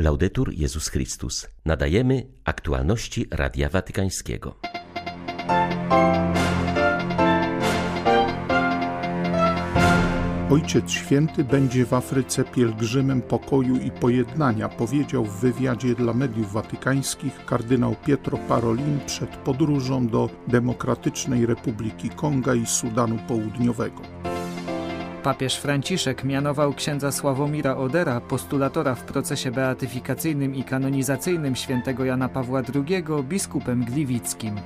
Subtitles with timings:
[0.00, 1.48] Laudetur Jezus Chrystus.
[1.64, 4.54] Nadajemy aktualności Radia Watykańskiego.
[10.50, 17.44] Ojciec Święty będzie w Afryce pielgrzymem pokoju i pojednania, powiedział w wywiadzie dla mediów watykańskich
[17.44, 24.02] kardynał Pietro Parolin przed podróżą do Demokratycznej Republiki Konga i Sudanu Południowego.
[25.22, 32.62] Papież Franciszek mianował księdza Sławomira Odera, postulatora w procesie beatyfikacyjnym i kanonizacyjnym świętego Jana Pawła
[32.74, 34.60] II, biskupem gliwickim.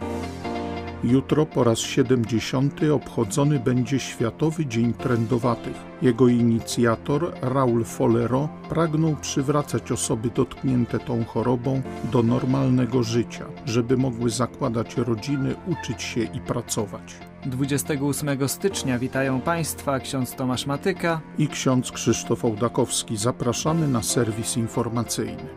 [1.04, 2.80] Jutro po raz 70.
[2.92, 5.76] obchodzony będzie Światowy Dzień Trędowatych.
[6.02, 14.30] Jego inicjator, Raul Folero, pragnął przywracać osoby dotknięte tą chorobą do normalnego życia, żeby mogły
[14.30, 17.14] zakładać rodziny, uczyć się i pracować.
[17.46, 23.16] 28 stycznia witają Państwa ksiądz Tomasz Matyka i ksiądz Krzysztof Ołdakowski.
[23.16, 25.48] Zapraszamy na serwis informacyjny.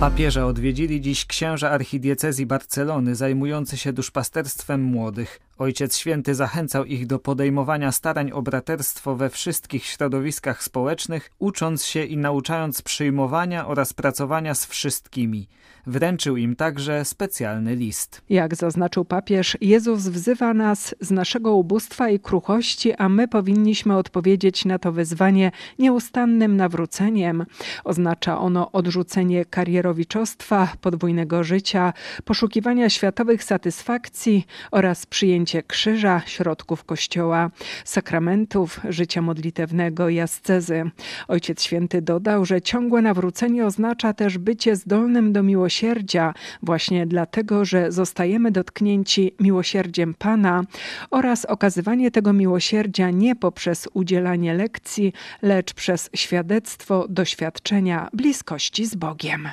[0.00, 5.40] Papieża odwiedzili dziś księża archidiecezji Barcelony zajmujący się duszpasterstwem młodych.
[5.58, 12.04] Ojciec Święty zachęcał ich do podejmowania starań o braterstwo we wszystkich środowiskach społecznych, ucząc się
[12.04, 15.48] i nauczając przyjmowania oraz pracowania z wszystkimi.
[15.86, 18.22] Wręczył im także specjalny list.
[18.28, 24.64] Jak zaznaczył papież, Jezus wzywa nas z naszego ubóstwa i kruchości, a my powinniśmy odpowiedzieć
[24.64, 27.46] na to wyzwanie nieustannym nawróceniem.
[27.84, 31.92] Oznacza ono odrzucenie karierowiczostwa, podwójnego życia,
[32.24, 37.50] poszukiwania światowych satysfakcji oraz przyjęcie krzyża, środków kościoła,
[37.84, 40.90] sakramentów, życia modlitewnego i ascezy.
[41.28, 47.92] Ojciec Święty dodał, że ciągłe nawrócenie oznacza też bycie zdolnym do miłosierdzia, właśnie dlatego, że
[47.92, 50.64] zostajemy dotknięci miłosierdziem Pana
[51.10, 59.48] oraz okazywanie tego miłosierdzia nie poprzez udzielanie lekcji, lecz przez świadectwo doświadczenia bliskości z Bogiem.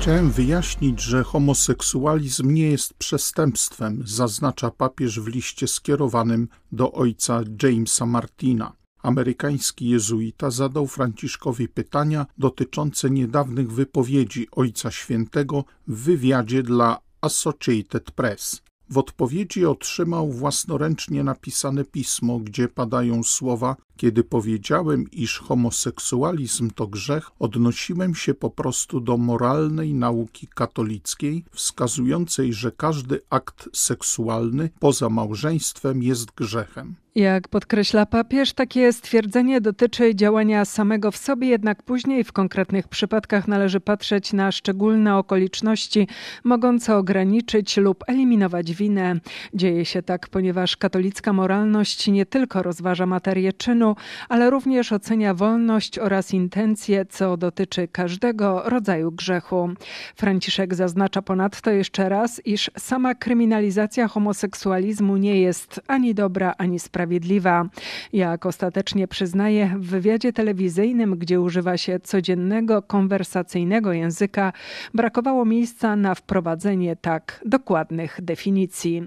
[0.00, 8.06] Chciałem wyjaśnić, że homoseksualizm nie jest przestępstwem, zaznacza papież w liście skierowanym do ojca Jamesa
[8.06, 8.72] Martina.
[9.02, 18.62] Amerykański jezuita zadał Franciszkowi pytania dotyczące niedawnych wypowiedzi Ojca Świętego w wywiadzie dla Associated Press.
[18.90, 27.30] W odpowiedzi otrzymał własnoręcznie napisane pismo, gdzie padają słowa: Kiedy powiedziałem, iż homoseksualizm to grzech,
[27.38, 36.02] odnosiłem się po prostu do moralnej nauki katolickiej, wskazującej, że każdy akt seksualny poza małżeństwem
[36.02, 36.94] jest grzechem.
[37.18, 43.48] Jak podkreśla papież, takie stwierdzenie dotyczy działania samego w sobie, jednak później w konkretnych przypadkach
[43.48, 46.08] należy patrzeć na szczególne okoliczności
[46.44, 49.20] mogące ograniczyć lub eliminować winę.
[49.54, 53.87] Dzieje się tak, ponieważ katolicka moralność nie tylko rozważa materię czynu,
[54.28, 59.70] ale również ocenia wolność oraz intencje, co dotyczy każdego rodzaju grzechu.
[60.16, 67.64] Franciszek zaznacza ponadto jeszcze raz, iż sama kryminalizacja homoseksualizmu nie jest ani dobra, ani sprawiedliwa.
[68.12, 74.52] Jak ostatecznie przyznaje w wywiadzie telewizyjnym, gdzie używa się codziennego, konwersacyjnego języka,
[74.94, 79.02] brakowało miejsca na wprowadzenie tak dokładnych definicji.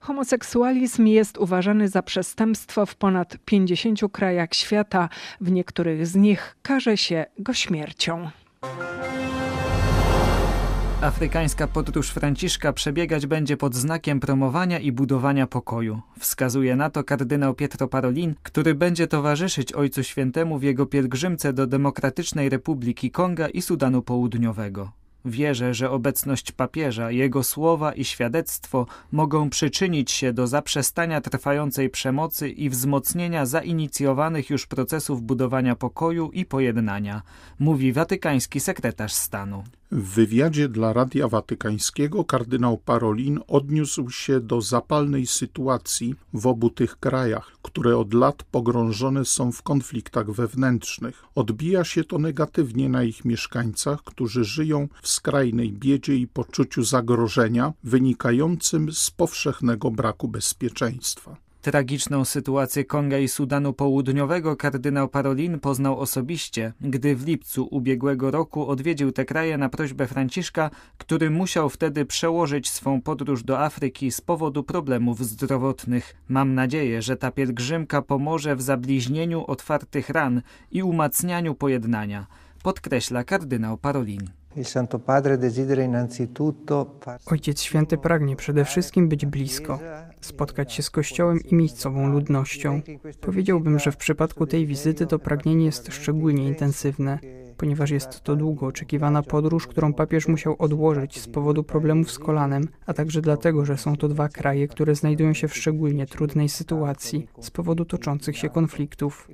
[0.00, 5.08] Homoseksualizm jest uważany za przestępstwo w ponad 50 krajach świata.
[5.40, 8.30] W niektórych z nich karze się go śmiercią.
[11.04, 16.00] Afrykańska podróż Franciszka przebiegać będzie pod znakiem promowania i budowania pokoju.
[16.18, 21.66] Wskazuje na to kardynał Pietro Parolin, który będzie towarzyszyć Ojcu Świętemu w jego pielgrzymce do
[21.66, 25.03] Demokratycznej Republiki Konga i Sudanu Południowego.
[25.24, 32.48] Wierzę, że obecność papieża, jego słowa i świadectwo mogą przyczynić się do zaprzestania trwającej przemocy
[32.48, 37.22] i wzmocnienia zainicjowanych już procesów budowania pokoju i pojednania,
[37.58, 39.64] mówi watykański sekretarz stanu.
[39.94, 46.96] W wywiadzie dla Radia Watykańskiego kardynał Parolin odniósł się do zapalnej sytuacji w obu tych
[46.98, 51.24] krajach, które od lat pogrążone są w konfliktach wewnętrznych.
[51.34, 57.72] Odbija się to negatywnie na ich mieszkańcach, którzy żyją w skrajnej biedzie i poczuciu zagrożenia
[57.84, 61.36] wynikającym z powszechnego braku bezpieczeństwa.
[61.64, 68.68] Tragiczną sytuację Konga i Sudanu Południowego kardynał Parolin poznał osobiście, gdy w lipcu ubiegłego roku
[68.68, 74.20] odwiedził te kraje na prośbę Franciszka, który musiał wtedy przełożyć swą podróż do Afryki z
[74.20, 76.14] powodu problemów zdrowotnych.
[76.28, 82.26] Mam nadzieję, że ta pielgrzymka pomoże w zabliźnieniu otwartych ran i umacnianiu pojednania,
[82.62, 84.30] podkreśla kardynał Parolin.
[87.26, 89.78] Ojciec Święty pragnie przede wszystkim być blisko,
[90.20, 92.80] spotkać się z Kościołem i miejscową ludnością.
[93.20, 97.18] Powiedziałbym, że w przypadku tej wizyty to pragnienie jest szczególnie intensywne
[97.56, 102.68] ponieważ jest to długo oczekiwana podróż, którą papież musiał odłożyć z powodu problemów z kolanem,
[102.86, 107.26] a także dlatego, że są to dwa kraje, które znajdują się w szczególnie trudnej sytuacji
[107.40, 109.28] z powodu toczących się konfliktów.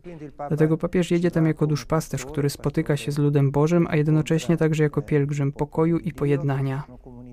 [0.49, 4.83] Dlatego papież jedzie tam jako duszpasterz, który spotyka się z ludem Bożym, a jednocześnie także
[4.83, 6.83] jako pielgrzym pokoju i pojednania.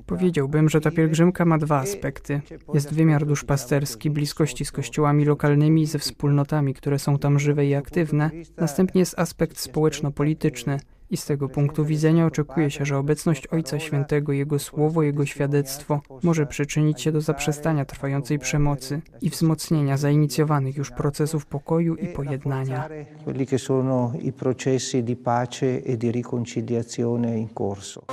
[0.07, 2.42] Powiedziałbym, że ta pielgrzymka ma dwa aspekty.
[2.74, 7.75] Jest wymiar duszpasterski, bliskości z kościołami lokalnymi i ze wspólnotami, które są tam żywe i
[7.75, 8.31] aktywne.
[8.57, 10.80] Następnie jest aspekt społeczno-polityczny.
[11.09, 16.01] I z tego punktu widzenia oczekuje się, że obecność Ojca Świętego, Jego słowo, Jego świadectwo
[16.24, 22.89] może przyczynić się do zaprzestania trwającej przemocy i wzmocnienia zainicjowanych już procesów pokoju i pojednania.
[23.25, 28.06] Quelli che sono i processi di pace e di riconciliazione in corso.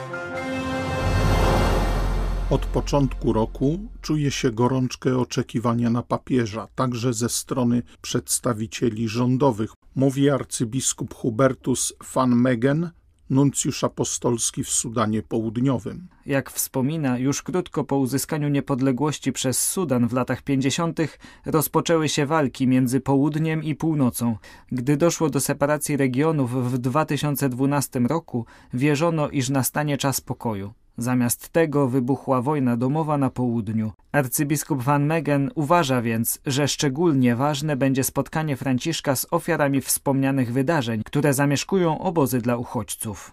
[2.50, 10.30] Od początku roku czuje się gorączkę oczekiwania na papieża, także ze strony przedstawicieli rządowych, mówi
[10.30, 12.90] arcybiskup Hubertus van Megen,
[13.30, 16.08] nuncjusz apostolski w Sudanie Południowym.
[16.26, 21.00] Jak wspomina, już krótko po uzyskaniu niepodległości przez Sudan w latach 50.
[21.46, 24.36] rozpoczęły się walki między południem i północą.
[24.72, 30.72] Gdy doszło do separacji regionów w 2012 roku, wierzono, iż nastanie czas pokoju.
[30.96, 33.92] Zamiast tego wybuchła wojna domowa na południu.
[34.12, 41.02] Arcybiskup Van Megen uważa więc, że szczególnie ważne będzie spotkanie Franciszka z ofiarami wspomnianych wydarzeń,
[41.06, 43.32] które zamieszkują obozy dla uchodźców.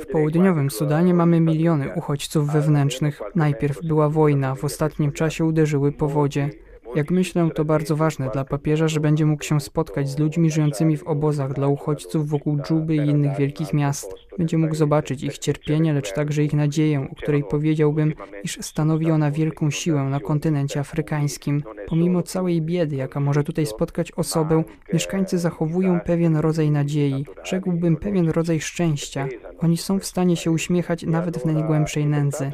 [0.00, 3.20] W południowym Sudanie mamy miliony uchodźców wewnętrznych.
[3.34, 6.50] Najpierw była wojna, w ostatnim czasie uderzyły powodzie.
[6.94, 10.96] Jak myślę, to bardzo ważne dla papieża, że będzie mógł się spotkać z ludźmi żyjącymi
[10.96, 14.14] w obozach dla uchodźców wokół Dżuby i innych wielkich miast.
[14.38, 18.14] Będzie mógł zobaczyć ich cierpienie, lecz także ich nadzieję, o której powiedziałbym,
[18.44, 21.62] iż stanowi ona wielką siłę na kontynencie afrykańskim.
[21.86, 28.30] Pomimo całej biedy, jaka może tutaj spotkać osobę, mieszkańcy zachowują pewien rodzaj nadziei, rzekłbym pewien
[28.30, 29.28] rodzaj szczęścia.
[29.58, 32.52] Oni są w stanie się uśmiechać nawet w najgłębszej nędzy.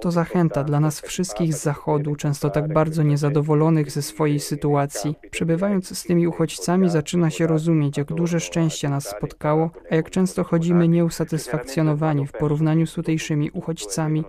[0.00, 5.14] To zachęta dla nas wszystkich z Zachodu, często tak bardzo niezadowolonych ze swojej sytuacji.
[5.30, 10.44] Przebywając z tymi uchodźcami, zaczyna się rozumieć, jak duże szczęście nas spotkało, a jak często
[10.44, 14.24] chodzimy nieusatysfakcjonowani w porównaniu z tutejszymi uchodźcami,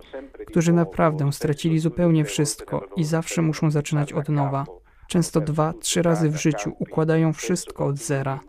[0.46, 4.66] którzy naprawdę stracili zupełnie wszystko i zawsze muszą zaczynać od nowa.
[5.08, 8.40] Często dwa, trzy razy w życiu układają wszystko od zera.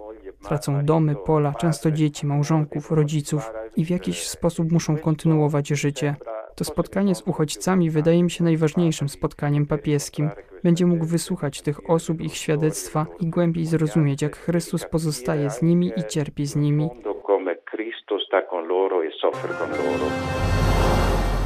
[0.43, 6.15] Tracą domy, pola, często dzieci, małżonków, rodziców i w jakiś sposób muszą kontynuować życie.
[6.61, 10.29] To spotkanie z uchodźcami wydaje mi się najważniejszym spotkaniem papieskim.
[10.63, 15.91] Będzie mógł wysłuchać tych osób, ich świadectwa i głębiej zrozumieć, jak Chrystus pozostaje z nimi
[15.97, 16.89] i cierpi z nimi.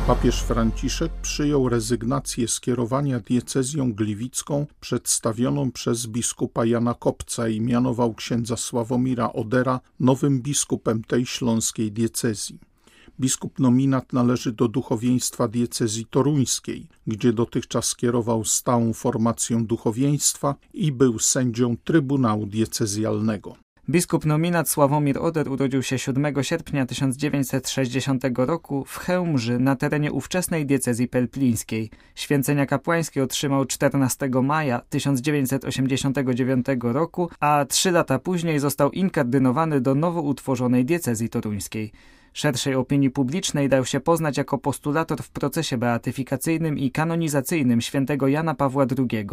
[0.07, 8.57] Papież Franciszek przyjął rezygnację skierowania diecezją gliwicką przedstawioną przez biskupa Jana Kopca i mianował księdza
[8.57, 12.75] Sławomira Odera nowym biskupem tej śląskiej diecezji.
[13.19, 21.19] Biskup nominat należy do duchowieństwa diecezji toruńskiej, gdzie dotychczas kierował stałą formacją duchowieństwa i był
[21.19, 23.56] sędzią Trybunału Diecezjalnego.
[23.89, 30.65] Biskup nominat Sławomir Oder urodził się 7 sierpnia 1960 roku w Chełmży na terenie ówczesnej
[30.65, 31.89] diecezji pelplińskiej.
[32.15, 40.22] Święcenia kapłańskie otrzymał 14 maja 1989 roku, a trzy lata później został inkardynowany do nowo
[40.22, 41.91] utworzonej diecezji toruńskiej.
[42.36, 48.56] Szerszej opinii publicznej dał się poznać jako postulator w procesie beatyfikacyjnym i kanonizacyjnym świętego Jana
[48.56, 49.27] Pawła II.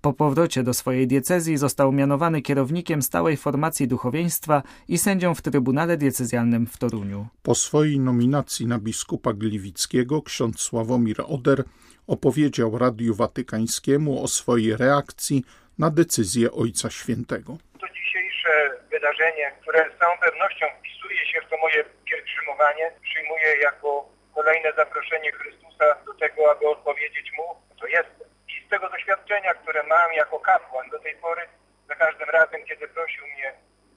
[0.00, 5.96] Po powrocie do swojej diecezji został mianowany kierownikiem stałej formacji duchowieństwa i sędzią w Trybunale
[5.96, 7.26] Diecezjalnym w Toruniu.
[7.42, 11.64] Po swojej nominacji na biskupa Gliwickiego ksiądz Sławomir Oder
[12.06, 15.44] opowiedział Radiu Watykańskiemu o swojej reakcji
[15.78, 17.58] na decyzję Ojca Świętego.
[18.98, 25.32] Wydarzenie, które z całą pewnością wpisuje się w to moje pielgrzymowanie, przyjmuję jako kolejne zaproszenie
[25.32, 28.28] Chrystusa do tego, aby odpowiedzieć Mu, to jestem.
[28.48, 31.42] I z tego doświadczenia, które mam jako kapłan do tej pory,
[31.88, 33.52] za każdym razem, kiedy prosił mnie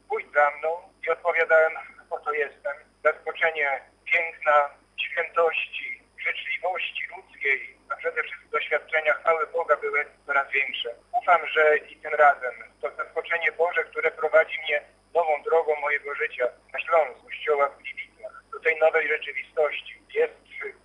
[0.09, 0.69] pójść za mną
[1.07, 1.73] i odpowiadałem,
[2.09, 4.69] oto jestem, zaskoczenie piękna,
[5.05, 10.89] świętości, życzliwości ludzkiej, przede wszystkim doświadczenia chwały Boga były coraz większe.
[11.21, 14.81] Ufam, że i tym razem to zaskoczenie Boże, które prowadzi mnie
[15.13, 20.01] nową drogą mojego życia na Śląsku, Kościoła w Gliwicach, do tej nowej rzeczywistości.
[20.13, 20.33] Jest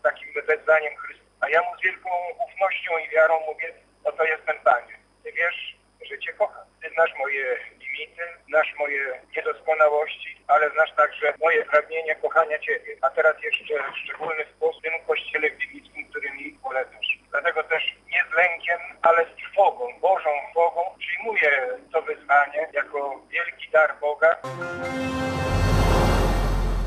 [0.03, 1.31] takim wezwaniem Chrystusa.
[1.41, 2.11] A ja mu z wielką
[2.47, 4.95] ufnością i wiarą mówię, oto jestem Panie.
[5.25, 5.77] Ty wiesz,
[6.11, 6.65] że Cię kocham.
[6.83, 12.97] Ty znasz moje imię tym, znasz moje niedoskonałości, ale znasz także moje pragnienie kochania Ciebie.
[13.03, 14.07] A teraz jeszcze w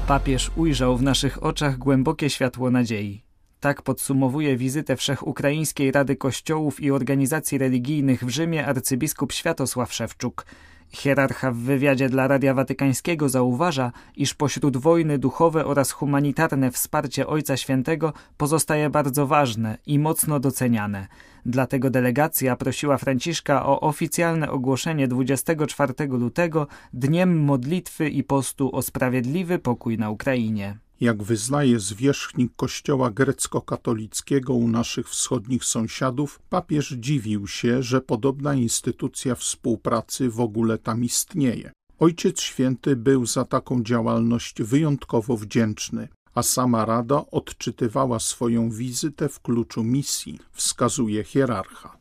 [0.09, 3.23] Papież ujrzał w naszych oczach głębokie światło nadziei.
[3.59, 10.45] Tak podsumowuje wizytę Wszechukraińskiej Rady Kościołów i Organizacji Religijnych w Rzymie arcybiskup Światosław Szewczuk.
[10.91, 17.57] Hierarcha w wywiadzie dla Radia Watykańskiego zauważa, iż pośród wojny duchowe oraz humanitarne wsparcie Ojca
[17.57, 21.07] Świętego pozostaje bardzo ważne i mocno doceniane.
[21.45, 29.59] Dlatego delegacja prosiła Franciszka o oficjalne ogłoszenie 24 lutego dniem modlitwy i postu o sprawiedliwy
[29.59, 30.77] pokój na Ukrainie.
[30.99, 39.35] Jak wyznaje zwierzchnik kościoła grecko-katolickiego u naszych wschodnich sąsiadów, papież dziwił się, że podobna instytucja
[39.35, 41.71] współpracy w ogóle tam istnieje.
[41.99, 49.39] Ojciec Święty był za taką działalność wyjątkowo wdzięczny, a sama Rada odczytywała swoją wizytę w
[49.39, 51.98] kluczu misji, wskazuje hierarcha.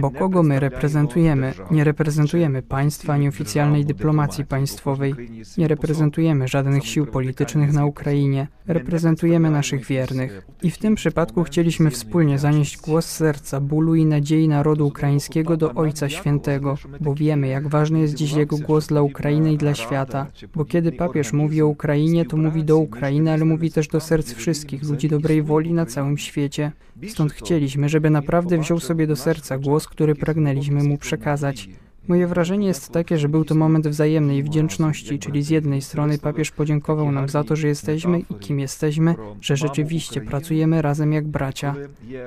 [0.00, 1.52] Bo kogo my reprezentujemy?
[1.70, 5.14] Nie reprezentujemy państwa ani oficjalnej dyplomacji państwowej.
[5.58, 8.48] Nie reprezentujemy żadnych sił politycznych na Ukrainie.
[8.66, 10.46] Reprezentujemy naszych wiernych.
[10.62, 15.74] I w tym przypadku chcieliśmy wspólnie zanieść głos serca, bólu i nadziei narodu ukraińskiego do
[15.74, 20.26] Ojca Świętego, bo wiemy, jak ważny jest dziś jego głos dla Ukrainy i dla świata.
[20.54, 24.32] Bo kiedy papież mówi o Ukrainie, to mówi do Ukrainy, ale mówi też do serc
[24.32, 26.72] wszystkich ludzi dobrej woli na całym świecie.
[27.08, 31.68] Stąd chcieliśmy, żeby naprawdę wziął sobie do serca głos, który pragnęliśmy mu przekazać.
[32.08, 36.50] Moje wrażenie jest takie, że był to moment wzajemnej wdzięczności, czyli z jednej strony papież
[36.50, 41.74] podziękował nam za to, że jesteśmy i kim jesteśmy, że rzeczywiście pracujemy razem jak bracia.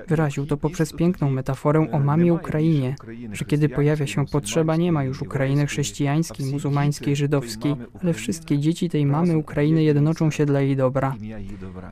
[0.07, 2.95] Wyraził to poprzez piękną metaforę o mamie Ukrainie,
[3.31, 8.89] że kiedy pojawia się potrzeba, nie ma już Ukrainy chrześcijańskiej, muzułmańskiej, żydowskiej, ale wszystkie dzieci
[8.89, 11.15] tej mamy Ukrainy jednoczą się dla jej dobra.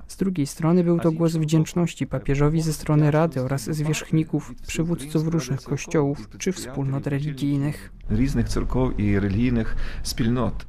[0.08, 5.62] Z drugiej strony był to głos wdzięczności papieżowi ze strony Rady oraz zwierzchników, przywódców różnych
[5.62, 7.77] kościołów czy wspólnot religijnych
[8.11, 10.67] різних церков і релігійних спільнот.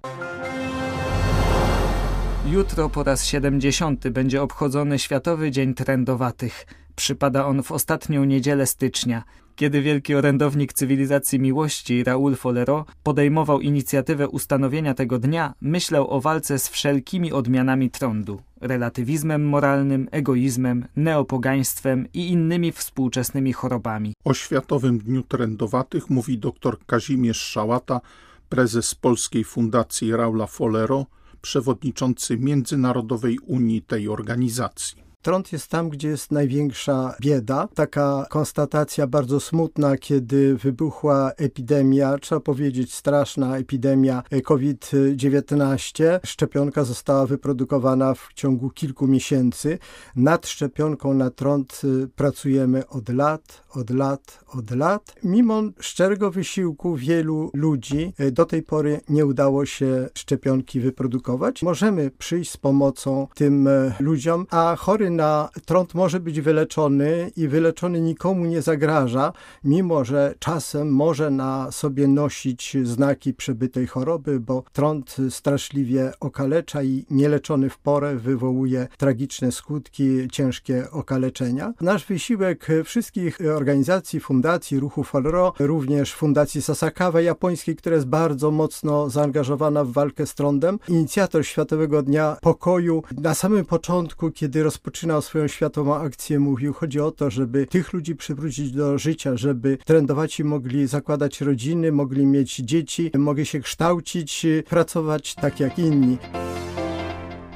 [2.52, 6.68] Jutro po raz 70 będzie obchodzony Światowy Dzień Trendowatych.
[6.96, 9.24] Przypada on w ostatnią niedzielę stycznia.
[9.59, 16.59] Kiedy wielki orędownik cywilizacji miłości Raoul Folero podejmował inicjatywę ustanowienia tego dnia, myślał o walce
[16.59, 24.15] z wszelkimi odmianami trądu, relatywizmem moralnym, egoizmem, neopogaństwem i innymi współczesnymi chorobami.
[24.25, 28.01] O Światowym Dniu Trędowatych mówi dr Kazimierz Szałata,
[28.49, 31.07] prezes Polskiej Fundacji Raula Folero,
[31.43, 35.08] przewodniczący Międzynarodowej Unii tej organizacji.
[35.23, 37.69] Trąd jest tam, gdzie jest największa bieda.
[37.75, 46.21] Taka konstatacja bardzo smutna, kiedy wybuchła epidemia, trzeba powiedzieć straszna epidemia COVID-19.
[46.25, 49.79] Szczepionka została wyprodukowana w ciągu kilku miesięcy.
[50.17, 55.15] Nad szczepionką na trąd y, pracujemy od lat, od lat, od lat.
[55.25, 61.63] Mimo szczerego wysiłku wielu ludzi y, do tej pory nie udało się szczepionki wyprodukować.
[61.63, 63.69] Możemy przyjść z pomocą tym
[64.01, 69.33] ludziom, a chory na trąd może być wyleczony i wyleczony nikomu nie zagraża,
[69.65, 77.05] mimo że czasem może na sobie nosić znaki przebytej choroby, bo trąd straszliwie okalecza i
[77.11, 81.73] nieleczony w porę wywołuje tragiczne skutki, ciężkie okaleczenia.
[81.81, 89.11] Nasz wysiłek wszystkich organizacji, fundacji, ruchu Folro, również Fundacji Sasakawa japońskiej, która jest bardzo mocno
[89.11, 94.63] zaangażowana w walkę z trądem, inicjator Światowego Dnia Pokoju na samym początku, kiedy
[94.99, 99.79] rozpoczynał swoją światową akcję, mówił, chodzi o to, żeby tych ludzi przywrócić do życia, żeby
[99.85, 106.19] trendowaci mogli zakładać rodziny, mogli mieć dzieci, mogli się kształcić, pracować tak jak inni.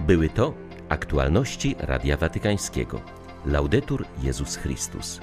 [0.07, 0.55] Były to
[0.89, 3.01] aktualności Radia Watykańskiego.
[3.47, 5.21] Laudetur Jezus Chrystus.